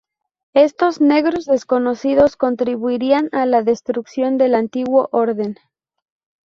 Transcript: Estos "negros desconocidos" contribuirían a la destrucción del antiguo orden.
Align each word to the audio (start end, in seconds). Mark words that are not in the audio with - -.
Estos 0.55 0.99
"negros 0.99 1.45
desconocidos" 1.45 2.35
contribuirían 2.35 3.29
a 3.33 3.45
la 3.45 3.61
destrucción 3.61 4.39
del 4.39 4.55
antiguo 4.55 5.09
orden. 5.11 5.57